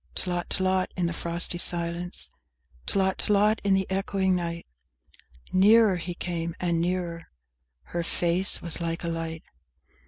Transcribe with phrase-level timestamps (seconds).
[0.17, 2.31] VII Tlot tlot, in the frosty silence!
[2.87, 4.65] Tlot tlot, in the echoing night!
[5.53, 7.19] Nearer he came and nearer!
[7.83, 9.43] Her face was like a light!